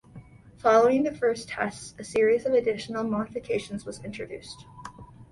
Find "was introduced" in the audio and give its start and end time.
3.85-4.65